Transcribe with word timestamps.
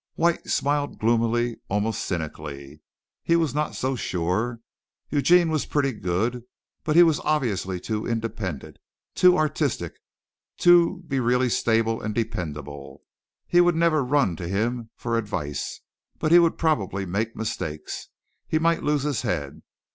White 0.15 0.49
smiled 0.49 0.97
gloomily, 0.97 1.57
almost 1.69 2.03
cynically. 2.05 2.81
He 3.21 3.35
was 3.35 3.53
not 3.53 3.75
so 3.75 3.95
sure. 3.95 4.59
Eugene 5.11 5.51
was 5.51 5.67
pretty 5.67 5.91
good, 5.91 6.41
but 6.83 6.95
he 6.95 7.03
was 7.03 7.19
obviously 7.19 7.79
too 7.79 8.07
independent, 8.07 8.77
too 9.13 9.37
artistic, 9.37 9.93
to 10.57 11.03
be 11.07 11.19
really 11.19 11.49
stable 11.49 12.01
and 12.01 12.15
dependable. 12.15 13.03
He 13.47 13.61
would 13.61 13.75
never 13.75 14.03
run 14.03 14.35
to 14.37 14.47
him 14.47 14.89
for 14.95 15.19
advice, 15.19 15.81
but 16.17 16.31
he 16.31 16.39
would 16.39 16.57
probably 16.57 17.05
make 17.05 17.35
mistakes. 17.35 18.07
He 18.47 18.57
might 18.57 18.81
lose 18.81 19.03
his 19.03 19.21
head. 19.21 19.61